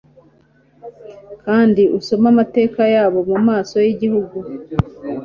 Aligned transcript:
Kandi 1.43 1.81
usome 1.97 2.27
amateka 2.33 2.81
yabo 2.95 3.19
mumaso 3.29 3.75
yigihugu, 3.85 4.37